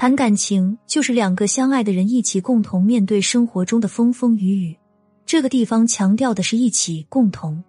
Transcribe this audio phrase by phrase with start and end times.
[0.00, 4.74] 谈感情就是两个相爱的人一起共同面对生活中的风风雨雨。
[5.26, 7.62] 这个地方强调的是一起共同，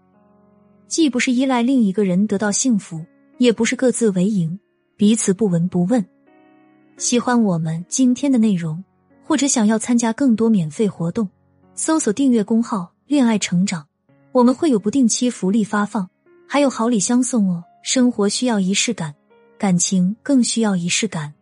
[0.87, 3.05] 既不是依赖另一个人得到幸福，
[3.37, 4.57] 也不是各自为营，
[4.95, 6.05] 彼此不闻不问。
[6.95, 8.81] 喜欢我们今天的内容，
[9.25, 11.27] 或者想要参加更多免费活动，
[11.75, 13.85] 搜索订阅公号“恋爱成长”，
[14.31, 16.09] 我们会有不定期福利发放，
[16.47, 17.61] 还有好礼相送哦。
[17.83, 19.13] 生活需要仪式感，
[19.57, 21.33] 感情更需要仪式感。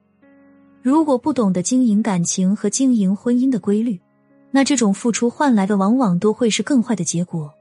[0.90, 4.02] 如果不懂得经营感情和经营婚姻的规律，
[4.50, 7.54] 那这种付出换来的往往都会是更坏的结果。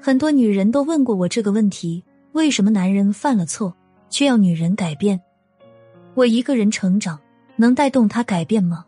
[0.00, 3.72] 很多女人都问过我这个问题：为什么男人犯了错
[4.10, 5.20] 却要女人改变？
[6.14, 7.16] 我一个人成长
[7.54, 8.84] 能带动他改变吗？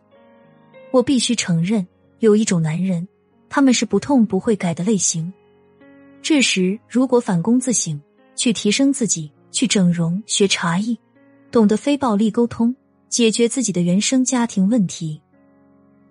[0.91, 1.87] 我必须承认，
[2.19, 3.07] 有一种男人，
[3.47, 5.31] 他们是不痛不会改的类型。
[6.21, 7.97] 这时，如果反躬自省，
[8.35, 10.99] 去提升自己，去整容、学茶艺，
[11.51, 12.75] 懂得非暴力沟通。
[13.15, 15.21] 解决自己的原生家庭问题，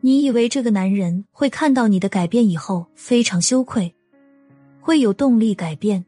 [0.00, 3.94] 你以为这个男人会看到你的改变以后非常羞愧，
[4.80, 6.02] 会有动力改变？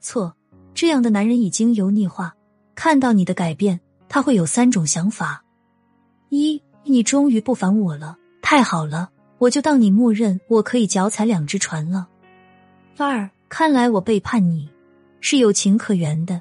[0.00, 0.34] 错，
[0.72, 2.34] 这样的男人已经油腻化。
[2.74, 3.78] 看到你的改变，
[4.08, 5.44] 他会有三种想法：
[6.30, 12.06] 一，你终于不烦我了，太好了，我就当你默认我可以脚踩两只船了；
[12.96, 14.70] 二，看来我背叛你
[15.20, 16.40] 是有情可原的，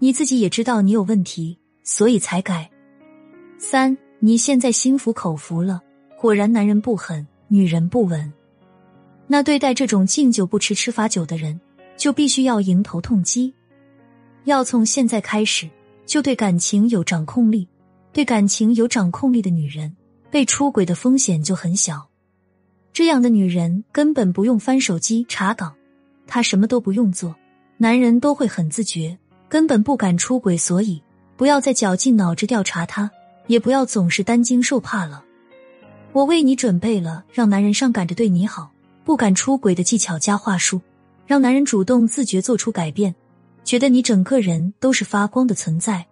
[0.00, 2.70] 你自己也知道你有问题，所以才改。
[3.58, 5.80] 三，你现在心服口服了，
[6.20, 8.32] 果然男人不狠，女人不稳。
[9.26, 11.58] 那对待这种敬酒不吃吃罚酒的人，
[11.96, 13.52] 就必须要迎头痛击，
[14.44, 15.68] 要从现在开始
[16.04, 17.68] 就对感情有掌控力。
[18.12, 19.94] 对感情有掌控力的女人，
[20.30, 22.08] 被出轨的风险就很小。
[22.92, 25.74] 这样的女人根本不用翻手机查岗，
[26.26, 27.36] 她什么都不用做，
[27.76, 29.18] 男人都会很自觉，
[29.50, 30.56] 根本不敢出轨。
[30.56, 31.02] 所以，
[31.36, 33.10] 不要再绞尽脑汁调查她。
[33.46, 35.24] 也不要总是担惊受怕了。
[36.12, 38.70] 我为你准备了让男人上赶着对你好、
[39.04, 40.80] 不敢出轨的技巧加话术，
[41.26, 43.14] 让男人主动自觉做出改变，
[43.64, 46.06] 觉得你整个人都是发光的存在。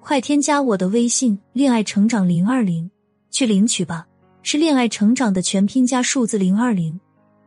[0.00, 2.90] 快添加我的微信“恋爱成长零二零”
[3.32, 4.06] 去领取吧，
[4.42, 7.00] 是“恋爱成长”的全拼加数字零二零。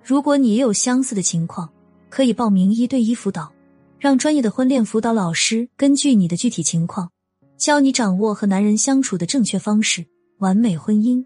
[0.03, 1.69] 如果你也有相似的情况，
[2.09, 3.51] 可以报名一对一辅导，
[4.00, 7.12] 让专业的婚恋辅导老师根据你的具体情况。
[7.57, 10.06] 教你掌握和男人相处的正确方式，
[10.38, 11.25] 完美婚姻。